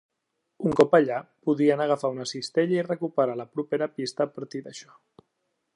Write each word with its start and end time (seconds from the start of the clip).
Un 0.67 0.71
cop 0.77 0.95
allà, 0.99 1.19
podien 1.49 1.83
agafar 1.85 2.11
una 2.15 2.25
cistella 2.31 2.75
i 2.79 2.85
recuperar 2.89 3.37
la 3.43 3.49
propera 3.59 3.89
pista 3.99 4.25
a 4.27 4.33
partir 4.39 4.63
d'això. 4.69 4.97